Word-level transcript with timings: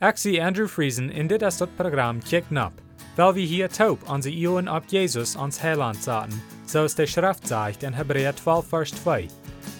Zie 0.00 0.40
Andrew 0.40 0.66
Friesen 0.66 1.10
in 1.10 1.26
dit 1.26 1.42
is 1.42 1.56
dat 1.56 1.76
programma 1.76 2.20
Kick 2.24 2.44
Nap, 2.50 2.72
weil 3.16 3.34
wir 3.34 3.46
hier 3.46 3.68
taub 3.68 4.08
onze 4.08 4.30
Ioen 4.30 4.68
op 4.68 4.84
Jesus 4.86 5.36
ons 5.36 5.60
Heiland 5.60 5.96
zaten, 6.02 6.42
zoals 6.64 6.94
de 6.94 7.06
Schrift 7.06 7.46
zegt 7.46 7.82
in 7.82 7.92
Hebräer 7.92 8.34
12 8.34 8.68
vers 8.68 8.90
2. 8.90 9.28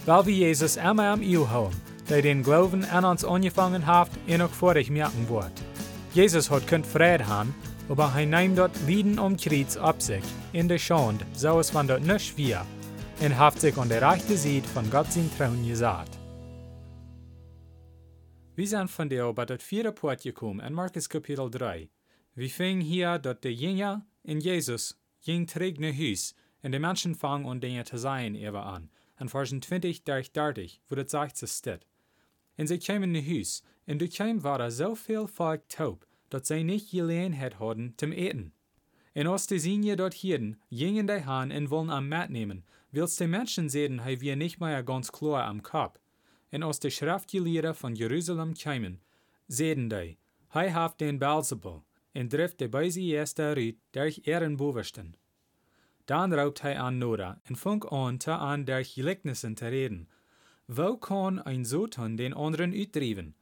Weil 0.04 0.24
wir 0.24 0.34
Jesus 0.34 0.76
immer 0.76 1.10
am 1.12 1.22
Iu 1.22 1.46
houden, 1.46 1.80
der 2.08 2.22
den 2.22 2.42
Glauben 2.42 2.84
an 2.84 3.04
uns 3.04 3.24
angefangen 3.24 3.86
hat 3.86 4.10
en 4.26 4.42
ook 4.42 4.54
vorig 4.54 4.90
merken 4.90 5.26
wordt. 5.26 5.62
Jesus 6.12 6.50
hat 6.50 6.66
kunt 6.66 6.86
vrede 6.86 7.24
haben, 7.24 7.54
aber 7.88 8.12
hij 8.12 8.26
neemt 8.26 8.56
dort 8.56 8.76
Lieden 8.86 9.18
um 9.18 9.36
Kreuz 9.36 9.76
ab 9.76 10.02
sich, 10.02 10.24
in 10.52 10.68
der 10.68 10.78
Schande, 10.78 11.24
so 11.32 11.58
es 11.58 11.72
van 11.72 11.86
dort 11.86 12.04
nicht 12.04 12.36
wir, 12.36 12.66
und 13.20 13.38
haft 13.38 13.60
sich 13.60 13.78
an 13.78 13.88
der 13.88 14.02
rechten 14.02 14.36
Seite 14.36 14.68
von 14.68 14.90
Gott 14.90 15.12
sein 15.12 15.30
Trauen 15.38 15.66
gesagt. 15.66 16.19
Wir 18.56 18.66
sind 18.66 19.12
der 19.12 19.32
bei 19.32 19.46
das 19.46 19.62
vierte 19.62 19.92
Port 19.92 20.22
gekommen 20.22 20.58
in 20.58 20.74
Markus 20.74 21.08
Kapitel 21.08 21.48
3. 21.48 21.88
Wir 22.34 22.50
fingen 22.50 22.80
hier, 22.80 23.18
dass 23.20 23.40
der 23.40 23.52
Jünger 23.52 24.04
in 24.24 24.40
Jesus 24.40 24.98
zurück 25.22 25.78
nach 25.78 25.94
Hus 25.94 26.34
und 26.62 26.72
die 26.72 26.80
Menschen 26.80 27.14
fangen 27.14 27.46
an 27.46 27.60
Dinge 27.60 27.84
zu 27.84 27.96
sein 27.96 28.34
eben 28.34 28.56
an. 28.56 28.90
In 29.20 29.28
Versen 29.28 29.62
20 29.62 30.02
durch 30.02 30.32
30, 30.32 30.82
wo 30.88 30.96
das 30.96 31.12
sagt, 31.12 31.40
es 31.40 31.58
steht. 31.58 31.86
Und 32.58 32.66
sie 32.66 32.80
kamen 32.80 33.12
nach 33.12 33.22
Hus, 33.22 33.62
und 33.86 34.00
durch 34.00 34.14
kam 34.14 34.42
war 34.42 34.58
da 34.58 34.70
so 34.72 34.96
viel 34.96 35.28
Volk 35.28 35.68
taub, 35.68 36.04
dass 36.28 36.48
sie 36.48 36.64
nicht 36.64 36.90
Gelegenheit 36.90 37.60
hatten 37.60 37.94
zum 37.98 38.12
Eten. 38.12 38.52
Und 39.14 39.28
als 39.28 39.46
die 39.46 39.60
Sinje 39.60 39.94
dort 39.94 40.14
hielten, 40.14 40.56
gingen 40.70 41.06
die 41.06 41.24
Han 41.24 41.52
und 41.52 41.70
wollen 41.70 41.90
am 41.90 42.08
Matt 42.08 42.30
nehmen, 42.30 42.64
wills 42.90 43.14
die 43.14 43.28
Menschen 43.28 43.68
sehen, 43.68 44.02
hei 44.04 44.20
wir 44.20 44.34
nicht 44.34 44.58
mehr 44.58 44.82
ganz 44.82 45.12
klar 45.12 45.44
am 45.44 45.62
Kopf. 45.62 46.00
Und 46.52 46.62
als 46.62 46.80
die 46.80 46.90
Schriftgelehrten 46.90 47.74
von 47.74 47.94
Jerusalem 47.94 48.54
kamen, 48.54 49.00
sehen 49.48 49.88
die, 49.88 50.18
hei 50.52 50.70
haft 50.70 51.00
den 51.00 51.18
Beelzebul, 51.18 51.82
und 52.14 52.32
drift 52.32 52.60
de 52.60 52.68
beise 52.68 53.00
Jester 53.00 53.56
rüt, 53.56 53.78
durch 53.92 54.26
ihren 54.26 54.56
Bewussten. 54.56 55.16
Dann 56.06 56.32
raubt 56.32 56.62
hij 56.64 56.76
an 56.76 56.98
Nora 56.98 57.40
und 57.48 57.56
funk 57.56 57.92
an, 57.92 58.18
te 58.18 58.34
an 58.34 58.66
der 58.66 58.82
Gelijknissen 58.82 59.54
te 59.54 59.70
reden. 59.70 60.08
Wo 60.66 60.96
kann 60.96 61.38
ein 61.38 61.64
Sohn 61.64 62.16
den 62.16 62.34
anderen 62.34 62.72
uitdriven? 62.72 63.34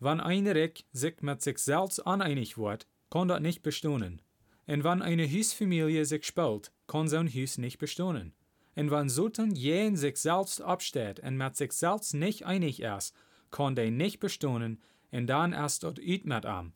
Wann 0.00 0.20
ein 0.20 0.48
Rick 0.48 0.84
sich 0.92 1.22
mit 1.22 1.42
sich 1.42 1.58
selbst 1.58 2.00
uneinig 2.00 2.58
wird, 2.58 2.88
kann 3.08 3.28
das 3.28 3.40
nicht 3.40 3.62
bestehen. 3.62 4.20
Und 4.66 4.82
wenn 4.82 5.00
eine 5.00 5.30
Hüsfamilie 5.30 6.04
sich 6.04 6.24
spielt, 6.24 6.72
kann 6.88 7.08
so 7.08 7.18
ein 7.18 7.28
Hüs 7.28 7.58
nicht 7.58 7.78
bestehen. 7.78 8.32
Und 8.74 8.90
wenn 8.90 9.08
Sohn 9.08 9.54
jen 9.54 9.96
sich 9.96 10.16
selbst 10.16 10.62
absteht 10.62 11.20
und 11.20 11.36
mit 11.36 11.56
sich 11.56 11.72
selbst 11.72 12.14
nicht 12.14 12.46
einig 12.46 12.80
ist, 12.80 13.14
kann 13.50 13.74
der 13.74 13.90
nicht 13.90 14.18
bestehen, 14.18 14.80
und 15.10 15.26
dann 15.26 15.52
erst 15.52 15.82
dort 15.82 15.98
üt 15.98 16.24
mit 16.24 16.46
am. 16.46 16.72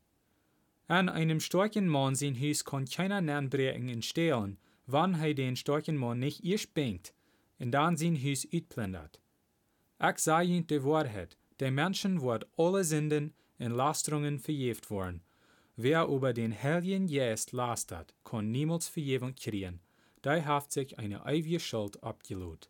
An 0.88 1.08
einem 1.08 1.41
starken 1.41 1.88
Mann 1.88 2.14
sein 2.14 2.34
Hüs 2.34 2.64
kann 2.64 2.84
keiner 2.84 3.20
Nernbreken 3.20 3.88
und 3.88 4.05
stehlen, 4.05 4.58
wann 4.86 5.19
hij 5.19 5.34
den 5.34 5.56
starken 5.56 5.97
Mann 5.97 6.19
nicht 6.19 6.44
erst 6.44 6.75
bingt, 6.75 7.14
und 7.58 7.72
dann 7.72 7.97
sein 7.97 8.14
Hüs 8.14 8.47
uitplundert. 8.53 9.20
Ich 9.98 10.19
sage 10.19 10.48
Ihnen 10.48 10.66
die 10.66 10.84
Wahrheit, 10.84 11.38
der 11.58 11.70
Menschen 11.70 12.20
wird 12.20 12.47
alle 12.56 12.84
Sünden 12.84 13.33
und 13.58 13.70
Lasterungen 13.70 14.38
verjeft 14.38 14.91
worden. 14.91 15.22
Wer 15.77 16.06
über 16.06 16.33
den 16.33 16.53
Heiligen 16.53 17.06
Geist 17.06 17.53
lastert, 17.53 18.14
kann 18.25 18.50
niemals 18.50 18.88
Verjebung 18.88 19.34
kriegen. 19.34 19.81
Da 20.27 20.44
haft 20.44 20.72
sich 20.72 20.98
eine 20.98 21.22
ewige 21.24 21.60
Schuld 21.60 22.02
abgelohnt. 22.02 22.69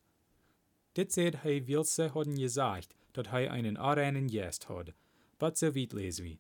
Dit 0.94 1.10
seht 1.10 1.42
hij 1.42 1.66
will 1.66 1.84
sie 1.84 2.12
haben 2.12 2.36
gesagt, 2.36 2.94
dass 3.14 3.30
hij 3.30 3.50
einen 3.50 3.78
arenen 3.78 4.28
Geist 4.28 4.68
hat. 4.68 4.92
But 5.38 5.56
so 5.56 5.74
weit 5.74 5.94
lesen 5.94 6.26
wir. 6.26 6.38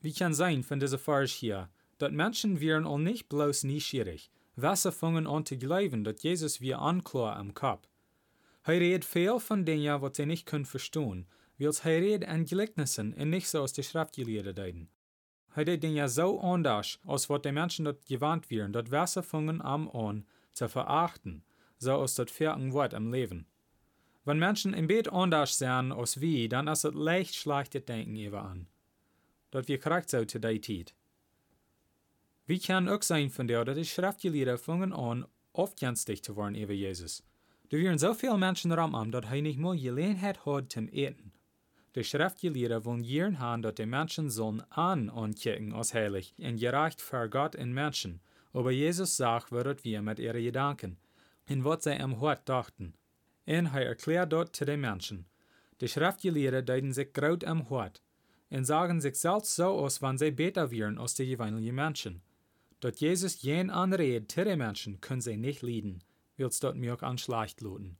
Wie 0.00 0.14
kann 0.14 0.32
sein 0.32 0.62
von 0.62 0.80
dieser 0.80 0.98
Vers 0.98 1.30
hier, 1.30 1.68
dass 1.98 2.10
Menschen 2.10 2.58
wären 2.58 2.86
all 2.86 3.00
nicht 3.00 3.28
bloß 3.28 3.64
neugierig, 3.64 4.30
Wasser 4.54 4.92
fangen 4.92 5.26
an 5.26 5.44
zu 5.44 5.58
glauben, 5.58 6.04
dass 6.04 6.22
Jesus 6.22 6.58
wir 6.62 6.78
anklar 6.78 7.36
am 7.36 7.52
Kopf. 7.52 7.86
Hij 8.62 8.78
redet 8.78 9.04
veel 9.04 9.38
von 9.38 9.66
dingen 9.66 10.00
wat 10.00 10.16
sie 10.16 10.24
nicht 10.24 10.46
können 10.46 10.64
verstehen, 10.64 11.26
wils 11.58 11.84
hij 11.84 11.98
redet 11.98 12.28
an 12.30 12.46
Gleichnissen 12.46 13.12
und 13.12 13.28
nicht 13.28 13.50
so 13.50 13.60
aus 13.60 13.74
der 13.74 13.82
Schriftgelehrten 13.82 14.54
deuten. 14.54 14.88
Hij 15.50 15.64
deed 15.64 15.82
dingen 15.82 16.08
so 16.08 16.40
anders, 16.40 16.98
als 17.04 17.28
wat 17.28 17.44
die 17.44 17.52
Menschen 17.52 17.84
dort 17.84 18.06
gewarnt 18.06 18.48
wären, 18.48 18.72
dat 18.72 18.90
Wasser 18.90 19.22
fangen 19.22 19.60
am 19.60 19.90
an 19.90 20.24
zu 20.56 20.68
verachten, 20.68 21.44
so 21.78 21.92
aus 21.92 22.14
dat 22.14 22.30
vierten 22.30 22.72
Wort 22.72 22.94
am 22.94 23.12
Leben. 23.12 23.46
Wenn 24.24 24.38
Menschen 24.38 24.74
im 24.74 24.88
Bett 24.88 25.08
anders 25.12 25.58
sind 25.58 25.92
als 25.92 26.20
wir, 26.20 26.48
dann 26.48 26.66
ist 26.66 26.84
es 26.84 26.94
leicht 26.94 27.34
schlechtes 27.34 27.84
Denken 27.84 28.16
über 28.16 28.42
an. 28.42 28.66
Dat 29.50 29.68
wir 29.68 29.78
korrekt 29.78 30.10
so 30.10 30.24
zu 30.24 30.40
der 30.40 30.60
Zeit. 30.60 30.94
Wie 32.46 32.58
kann 32.58 32.88
auch 32.88 33.02
sein 33.02 33.30
von 33.30 33.46
der, 33.46 33.64
dass 33.64 33.76
die 33.76 33.84
Schriftgelehrten 33.84 34.58
fangen 34.58 34.92
an, 34.92 35.26
oft 35.52 35.80
dicht 35.80 36.24
zu 36.24 36.36
werden 36.36 36.54
über 36.54 36.72
Jesus. 36.72 37.22
Da 37.70 37.76
wären 37.78 37.98
so 37.98 38.14
viele 38.14 38.38
Menschen 38.38 38.72
rum, 38.72 39.10
dass 39.10 39.24
er 39.24 39.42
nicht 39.42 39.58
mal 39.58 39.76
Gelegenheit 39.76 40.44
hat 40.44 40.72
zum 40.72 40.88
Eten. 40.88 41.32
Die 41.94 42.04
Schriftgelehrten 42.04 42.84
wollen 42.84 43.02
gern 43.02 43.38
haben, 43.38 43.62
dass 43.62 43.74
die 43.74 43.86
Menschen 43.86 44.30
sollen 44.30 44.62
an 44.70 45.08
ankicken 45.08 45.72
als 45.72 45.94
heilig 45.94 46.34
und 46.38 46.58
gerecht 46.58 47.00
für 47.00 47.28
Gott 47.28 47.56
und 47.56 47.72
Menschen. 47.72 48.20
Aber 48.56 48.70
Jesus 48.70 49.18
sagt, 49.18 49.52
was 49.52 49.84
wir 49.84 50.00
mit 50.00 50.18
ihren 50.18 50.42
Gedanken 50.42 50.96
und 51.46 51.66
was 51.66 51.84
sie 51.84 52.00
am 52.00 52.20
Hort 52.20 52.48
dachten. 52.48 52.94
Und 53.44 53.66
er 53.66 53.86
erklärt 53.86 54.32
dort 54.32 54.56
zu 54.56 54.64
den 54.64 54.80
Menschen. 54.80 55.26
Die 55.82 55.88
Schriftgelehrten 55.88 56.64
deuten 56.64 56.92
sich 56.94 57.12
graut 57.12 57.44
am 57.44 57.68
Hort 57.68 58.00
und 58.48 58.64
sagen 58.64 59.02
sich 59.02 59.16
selbst 59.16 59.56
so 59.56 59.66
aus, 59.66 60.00
wenn 60.00 60.16
sie 60.16 60.30
besser 60.30 60.70
wären 60.70 60.96
als 60.96 61.12
die 61.12 61.26
gewöhnlichen 61.28 61.74
Menschen. 61.74 62.22
Dort 62.80 62.98
Jesus 62.98 63.42
jen 63.42 63.68
anredet 63.68 64.32
zu 64.32 64.42
den 64.42 64.58
Menschen, 64.58 65.02
können 65.02 65.20
sie 65.20 65.36
nicht 65.36 65.60
leiden, 65.60 66.02
wills 66.38 66.58
dort 66.58 66.76
mir 66.76 66.94
auch 66.94 67.02
anschleicht 67.02 67.60
luten. 67.60 67.98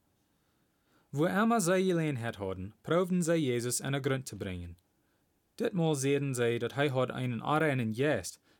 Wo 1.12 1.26
immer 1.26 1.60
sie 1.60 1.86
Gelegenheit 1.86 2.38
hatten, 2.38 2.72
proben 2.82 3.22
sie 3.22 3.34
Jesus 3.34 3.82
einen 3.82 4.00
Grund 4.00 4.26
zu 4.26 4.38
bringen. 4.38 4.76
Ditmal 5.60 5.94
sehen 5.96 6.34
sie, 6.34 6.58
dass 6.58 6.72
er 6.72 6.94
hat 6.94 7.10
einen 7.10 7.42
arenen 7.42 7.92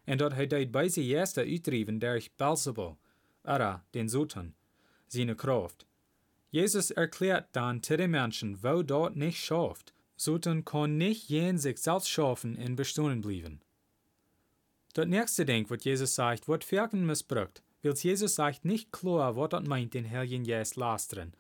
Geist, 0.07 0.13
und 0.13 0.21
dass 0.21 0.39
er 0.39 0.47
die 0.47 0.67
beise 0.67 1.07
Geister 1.07 1.43
uitdriven 1.43 2.01
durch 2.01 2.33
Beelzebul, 2.33 2.97
ara, 3.43 3.85
den 3.95 4.09
Sohn, 4.09 4.55
seine 5.09 5.37
Kraft. 5.37 5.87
Jesus 6.51 6.91
erklärt 6.91 7.49
dann 7.53 7.83
zu 7.83 7.97
den 7.97 8.13
Menschen, 8.13 8.63
wo 8.63 8.83
dort 8.83 9.17
nicht 9.17 9.45
schafft, 9.45 9.93
Sohn 10.17 10.65
kann 10.65 10.97
nicht 10.97 11.29
jen 11.29 11.59
sich 11.59 11.79
selbst 11.79 12.09
schaffen 12.09 12.57
und 12.57 12.77
bestehen 12.77 13.21
bleiben. 13.21 13.61
Das 14.95 15.07
nächste 15.07 15.45
Ding, 15.45 15.69
was 15.69 15.85
Jesus 15.85 16.15
sagt, 16.15 16.49
wird 16.49 16.65
Firken 16.65 17.05
missbraucht, 17.05 17.63
weil 17.83 17.93
Jesus 17.93 18.35
sagt 18.35 18.65
nicht 18.65 18.93
klar, 18.93 19.37
was 19.37 19.51
das 19.51 19.67
meint, 19.67 19.93
den 19.93 20.11
Heiligen 20.11 20.45
Geist 20.45 20.77
lastern. 20.77 21.35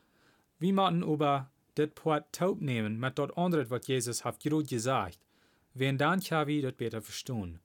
Wir 0.58 0.74
müssen 0.74 1.02
aber 1.02 1.50
das 1.74 1.88
Port 1.94 2.32
taub 2.32 2.60
nehmen 2.60 3.00
mit 3.00 3.18
dort 3.18 3.36
andere, 3.38 3.70
was 3.70 3.86
Jesus 3.86 4.24
hat 4.24 4.40
gerade 4.40 4.64
gesagt. 4.64 5.18
Wenn 5.72 5.96
dann 5.98 6.20
kann 6.20 6.46
wir 6.48 6.62
das 6.62 6.74
besser 6.74 7.00
verstehen. 7.00 7.60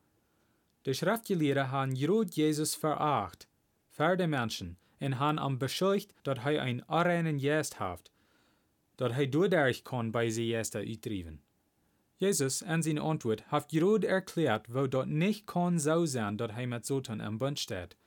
Die 0.85 0.95
Schriftgelehrten 0.95 1.71
haben 1.71 1.93
gerade 1.93 2.31
Jesus 2.31 2.73
veracht, 2.73 3.47
für 3.89 4.17
die 4.17 4.27
Menschen, 4.27 4.77
und 4.99 5.19
haben 5.19 5.37
am 5.37 5.59
beschuldigt, 5.59 6.13
dass 6.23 6.39
er 6.39 6.61
ein 6.61 6.81
arenen 6.89 7.37
Geist 7.37 7.79
hat, 7.79 8.11
dass 8.97 9.17
er 9.17 9.27
dadurch 9.27 9.83
kann 9.83 10.11
bei 10.11 10.29
sie 10.29 10.51
Geister 10.51 10.79
uitdriven. 10.79 11.41
Jesus 12.17 12.61
an 12.63 12.83
seine 12.83 13.01
Antwort 13.01 13.51
hat 13.51 13.69
gerade 13.69 14.07
erklärt, 14.07 14.73
wo 14.73 14.87
dort 14.87 15.07
nicht 15.07 15.47
kann 15.47 15.79
so 15.79 16.05
sein, 16.05 16.37
dass 16.37 16.51
er 16.51 16.67
mit 16.67 16.85
Satan 16.85 17.21
am 17.21 17.39
Bund 17.39 17.59
steht. 17.59 17.97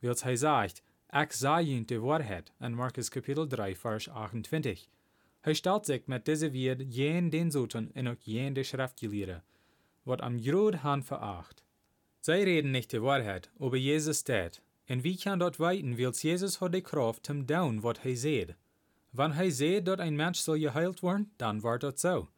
Wils 0.00 0.24
hij 0.24 0.36
sagt, 0.36 0.82
ich 1.12 1.32
sage 1.32 1.68
Ihnen 1.68 1.86
die 1.86 2.02
Wahrheit, 2.02 2.52
in 2.58 2.74
Markus 2.74 3.10
Kapitel 3.10 3.48
3, 3.48 3.76
Vers 3.76 4.08
28. 4.08 4.88
Hij 5.42 5.54
stellt 5.54 5.86
sich 5.86 6.08
mit 6.08 6.26
dieser 6.26 6.52
Wort 6.52 6.82
jen 6.82 7.30
den 7.30 7.50
Satan 7.50 7.88
und 7.94 8.08
auch 8.08 8.20
jen 8.24 8.54
die 8.54 8.64
Schriftgelehrten, 8.64 9.42
wat 10.04 10.22
am 10.22 10.38
Jod 10.38 10.82
han 10.82 11.02
veracht. 11.02 11.62
Sie 12.24 12.30
reden 12.30 12.70
nicht 12.70 12.92
die 12.92 13.02
Wahrheit, 13.02 13.50
aber 13.58 13.76
Jesus 13.76 14.20
steht. 14.20 14.62
Und 14.88 15.02
wie 15.02 15.16
kann 15.16 15.40
dort 15.40 15.58
weiten, 15.58 15.96
wils 15.98 16.22
Jesus 16.22 16.60
hat 16.60 16.72
die 16.72 16.80
Kraft 16.80 17.26
zum 17.26 17.48
Down, 17.48 17.82
wat 17.82 18.04
hij 18.04 18.14
seht. 18.14 18.54
Wenn 19.12 19.32
hij 19.32 19.50
seht, 19.50 19.88
dass 19.88 19.98
ein 19.98 20.14
Mensch 20.14 20.38
soll 20.38 20.60
geheilt 20.60 21.02
werden, 21.02 21.32
dann 21.38 21.64
war 21.64 21.80
das 21.80 22.00
so. 22.00 22.28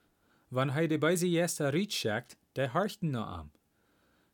Wenn 0.49 0.71
hij 0.71 0.89
die 0.89 0.97
beise 0.97 1.27
Jester 1.27 1.75
riet 1.75 1.93
schickt, 1.93 2.39
der 2.57 2.73
horchten 2.73 3.11
nur 3.11 3.27
am. 3.27 3.51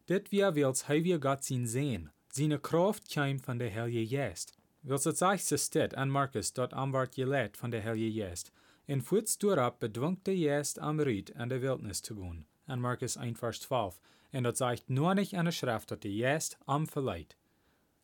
Dit 0.06 0.30
wir 0.30 0.54
wils 0.54 0.86
hij 0.86 1.02
wir 1.02 1.18
Gott 1.18 1.42
zien 1.42 1.66
sehen. 1.66 2.10
Seine 2.28 2.60
Kraft 2.60 3.10
kam 3.10 3.40
von 3.40 3.58
der 3.58 3.74
Heilige 3.74 4.06
Geist. 4.06 4.54
Wils 4.82 5.04
het 5.04 5.18
seichste 5.18 5.58
steht 5.58 5.96
an 5.96 6.10
Markus, 6.10 6.52
dort 6.52 6.72
am 6.74 6.92
ward 6.92 7.16
gelehrt 7.16 7.56
von 7.56 7.72
der 7.72 7.82
Heilige 7.82 8.20
Geist. 8.20 8.52
In 8.86 9.02
Futs 9.02 9.36
durab 9.36 9.80
bedwungt 9.80 10.28
der 10.28 10.36
Geist 10.36 10.78
am 10.78 11.00
Ried 11.00 11.34
an 11.34 11.48
der 11.48 11.60
Wildnis 11.60 12.02
zu 12.02 12.14
gehen. 12.14 12.46
An 12.66 12.80
Markus 12.80 13.16
1, 13.16 13.36
Vers 13.36 13.60
12. 13.62 13.98
Und 14.32 14.44
das 14.44 14.58
sagt 14.58 14.88
nur 14.88 15.14
nicht 15.14 15.32
der 15.32 15.52
Schrift, 15.52 15.90
der 15.90 16.10
Geist 16.10 16.58
am 16.66 16.86
verleiht. 16.86 17.36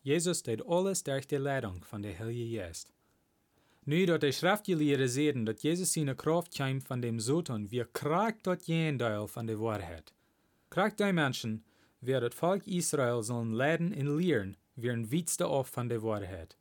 Jesus 0.01 0.43
deed 0.43 0.65
alles 0.67 1.03
durch 1.03 1.27
die 1.27 1.37
Leitung 1.37 1.83
von 1.83 2.01
der 2.01 2.17
Heilige 2.17 2.57
Geist. 2.57 2.93
Nu 3.89 4.05
dat 4.05 4.21
de 4.21 4.33
Schriftgelehrten 4.33 5.07
sehen, 5.07 5.45
dass 5.45 5.63
Jesus 5.63 5.93
seine 5.93 6.13
Kraft 6.13 6.53
kam 6.53 6.81
von 6.81 7.01
dem 7.01 7.21
Sohn, 7.21 7.71
wir 7.71 7.85
kragt 7.85 8.45
dort 8.45 8.63
jendeil 8.63 9.27
von 9.29 9.47
der 9.47 9.61
Wahrheit. 9.61 10.13
Kriegt 10.69 10.99
die 10.99 11.13
Menschen, 11.13 11.63
wer 12.01 12.19
das 12.19 12.35
Volk 12.35 12.67
Israel 12.67 13.23
sollen 13.23 13.53
leiden 13.53 13.93
und 13.93 14.17
lehren, 14.17 14.57
werden 14.75 15.09
wietste 15.09 15.47
auf 15.47 15.67
von 15.67 15.87
der 15.87 16.03
Wahrheit. 16.03 16.57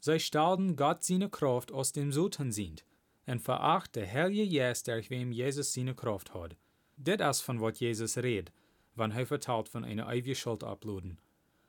Sie 0.00 0.18
stalden 0.18 0.74
Gott 0.74 1.04
seine 1.04 1.28
Kraft 1.28 1.70
aus 1.72 1.92
dem 1.92 2.10
Soten 2.10 2.52
sind, 2.52 2.86
und 3.26 3.42
veracht 3.42 3.94
der 3.94 4.10
Heilige 4.10 4.48
Geist, 4.48 4.86
der 4.86 5.08
wem 5.10 5.30
Jesus 5.30 5.74
seine 5.74 5.94
Kraft 5.94 6.32
hat. 6.32 6.56
Dit 6.96 7.20
is 7.20 7.40
von 7.40 7.60
wat 7.60 7.80
Jesus 7.80 8.16
redt, 8.16 8.50
wann 8.94 9.12
hij 9.12 9.26
vertelt 9.26 9.68
von 9.68 9.84
einer 9.84 10.06
eeuwige 10.06 10.34
Schuld 10.34 10.62
abluden. 10.62 11.18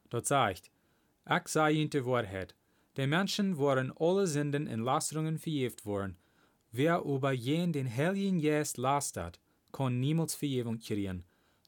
Dat 0.10 0.28
sagt, 0.28 0.70
ich 1.26 1.48
sage 1.48 1.76
ihnen 1.76 1.90
die 1.90 2.06
Wahrheit, 2.06 2.56
die 2.98 3.08
Menschen 3.08 3.58
waren 3.58 3.92
alle 3.98 4.28
Sünden 4.28 4.68
und 4.68 4.84
Lastungen 4.84 5.40
verjeft 5.40 5.86
worden. 5.86 6.18
Wer 6.72 7.02
über 7.04 7.32
jen 7.32 7.72
den 7.72 7.88
Heiligen 7.88 8.42
Geist 8.42 8.78
lastet, 8.78 9.40
kann 9.72 10.00
niemals 10.00 10.36
Verjebung 10.36 10.80
kriegen. 10.80 11.24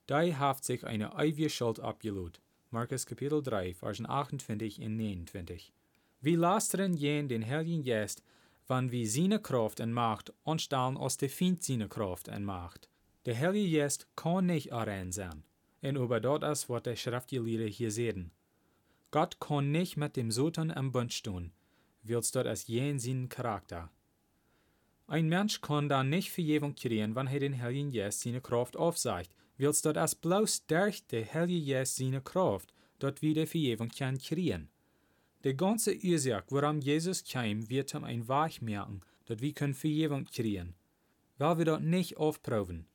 Da 0.07 0.21
haft 0.21 0.65
sich 0.65 0.83
eine 0.83 1.13
ewige 1.17 1.49
Schuld 1.49 1.79
abgelud. 1.79 2.39
Markus 2.69 3.05
Kapitel 3.05 3.41
3, 3.41 3.73
Versen 3.73 4.09
28 4.09 4.79
und 4.81 4.97
29. 4.97 5.71
Wie 6.21 6.35
lasteren 6.35 6.93
jen 6.93 7.27
den 7.27 7.45
Heiligen 7.45 7.83
Geist, 7.83 8.23
wann 8.67 8.91
wie 8.91 9.05
seine 9.05 9.39
Kraft 9.39 9.79
und 9.79 9.93
Macht 9.93 10.33
anstellen 10.43 10.97
aus 10.97 11.17
der 11.17 11.29
Feind 11.29 11.63
seine 11.63 11.87
Kraft 11.87 12.27
und 12.27 12.43
Macht. 12.43 12.89
Der 13.25 13.39
Heilige 13.39 13.79
Geist 13.79 14.07
kann 14.15 14.45
nicht 14.45 14.71
allein 14.71 15.11
sein. 15.11 15.43
Und 15.81 15.95
über 15.95 16.19
dort 16.19 16.43
ist, 16.43 16.69
was 16.69 16.83
der 16.83 16.95
Schriftgelehrte 16.95 17.65
hier 17.65 17.91
sehen. 17.91 18.31
Gott 19.11 19.39
kann 19.39 19.71
nicht 19.71 19.97
mit 19.97 20.15
dem 20.15 20.29
Soten 20.29 20.71
am 20.71 20.91
Bund 20.91 21.13
stehen, 21.13 21.53
willst 22.03 22.35
dort 22.35 22.47
als 22.47 22.67
jen 22.67 22.99
seinen 22.99 23.29
Charakter. 23.29 23.89
Ein 25.07 25.29
Mensch 25.29 25.61
kann 25.61 25.89
dann 25.89 26.09
nicht 26.09 26.31
Vergebung 26.31 26.75
kriegen, 26.75 27.15
wenn 27.15 27.27
er 27.27 27.39
den 27.39 27.61
Heiligen 27.61 27.91
Geist 27.91 28.21
seine 28.21 28.41
Kraft 28.41 28.75
aufsagt, 28.75 29.29
willst 29.57 29.85
dort 29.85 29.97
als 29.97 30.15
bloß 30.15 30.65
durch 30.67 31.05
den 31.07 31.31
Heiligen 31.31 31.67
Geist 31.67 31.95
seine 31.95 32.21
Kraft 32.21 32.73
dort 32.99 33.21
wieder 33.21 33.47
Vergebung 33.47 33.89
kann 33.89 34.17
kriegen. 34.17 34.69
Die 35.43 35.55
ganze 35.55 35.95
Ursache, 35.95 36.45
warum 36.49 36.79
Jesus 36.79 37.23
kam, 37.23 37.69
wird 37.69 37.93
ihm 37.93 38.03
ein 38.03 38.27
Weich 38.27 38.61
merken, 38.61 39.01
dass 39.25 39.41
wir 39.41 39.53
können 39.53 39.75
Vergebung 39.75 40.25
kriegen, 40.25 40.73
weil 41.37 41.57
wir 41.59 41.65
dort 41.65 41.83
nicht 41.83 42.17
aufproben. 42.17 42.87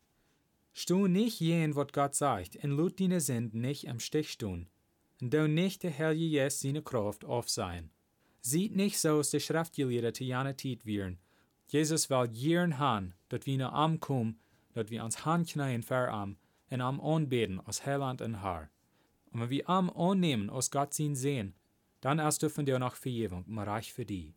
Stu 0.72 1.08
nicht 1.08 1.40
jen, 1.40 1.74
was 1.74 1.92
Gott 1.92 2.14
sagt, 2.14 2.56
und 2.56 2.70
lut 2.70 3.00
deine 3.00 3.20
Sünden 3.20 3.60
nicht 3.60 3.88
am 3.88 4.00
Stich 4.00 4.30
stehen, 4.30 4.68
und 5.20 5.34
du 5.34 5.48
nicht 5.48 5.82
der 5.82 5.96
Heilige 5.96 6.36
Geist 6.36 6.60
seine 6.60 6.82
Kraft 6.82 7.24
auf 7.24 7.48
sein. 7.48 7.90
Sieht 8.40 8.74
nicht 8.74 8.98
so, 8.98 9.18
als 9.18 9.30
der 9.30 9.40
Schriftgelehrte 9.40 10.12
zu 10.12 10.24
jener 10.24 10.56
Zeit 10.56 10.86
wären. 10.86 11.18
Jesus 11.68 12.08
will 12.08 12.28
jeden 12.32 12.78
han, 12.78 13.14
dat 13.28 13.46
wir 13.46 13.58
nach 13.58 13.72
am 13.72 14.00
kommen, 14.00 14.40
dat 14.72 14.90
wir 14.90 15.04
uns 15.04 15.24
handknien 15.24 15.82
ver 15.82 16.10
am, 16.10 16.36
und 16.70 16.80
am 16.80 17.00
anbeten 17.00 17.60
aus 17.60 17.84
Heiland 17.84 18.22
und 18.22 18.42
Haar. 18.42 18.70
Und 19.32 19.40
wenn 19.40 19.50
wir 19.50 19.68
am 19.68 19.90
annehmen 19.90 20.50
aus 20.50 20.70
Gott 20.70 20.94
sein 20.94 21.14
sehen, 21.14 21.54
dann 22.00 22.18
erst 22.18 22.42
dürfen 22.42 22.66
wir 22.66 22.78
noch 22.78 22.94
Vergebung, 22.94 23.44
maar 23.46 23.66
reich 23.66 23.92
für 23.92 24.06
die. 24.06 24.34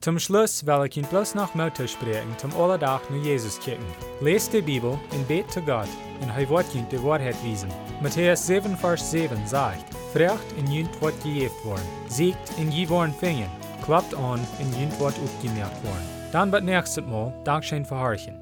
Zum 0.00 0.20
Schluss 0.20 0.64
will 0.64 0.86
ich 0.86 0.96
Ihnen 0.96 1.08
bloß 1.08 1.34
noch 1.34 1.56
Mutter 1.56 1.88
sprechen, 1.88 2.32
zum 2.38 2.54
Allerdach 2.56 3.00
nur 3.10 3.20
Jesus 3.20 3.58
kicken. 3.58 3.84
Lest 4.20 4.52
die 4.52 4.62
Bibel 4.62 4.96
und 5.10 5.26
bet 5.26 5.50
zu 5.50 5.60
Gott, 5.60 5.88
und 6.20 6.30
er 6.30 6.48
wird 6.48 6.72
Ihnen 6.72 6.88
die 6.88 7.02
Wahrheit 7.02 7.34
wiesen. 7.42 7.68
Matthäus 8.00 8.46
7, 8.46 8.76
Vers 8.76 9.10
7 9.10 9.44
sagt, 9.44 9.92
Frecht 10.12 10.52
in 10.56 10.70
jünt 10.70 11.02
wird 11.02 11.20
gejeft 11.24 11.64
worden, 11.64 11.88
siegt 12.06 12.38
in 12.58 12.70
je 12.70 12.88
worden 12.88 13.12
fingen, 13.12 13.50
klappt 13.84 14.14
an 14.14 14.38
in 14.60 14.80
jünt 14.80 15.00
wird 15.00 15.14
aufgemerkt 15.18 15.84
worden. 15.84 16.08
Dann 16.30 16.52
wird 16.52 16.62
nächstes 16.62 17.04
Mal 17.04 17.32
Dankeschön 17.42 17.84
für 17.84 17.98
Horchen. 17.98 18.37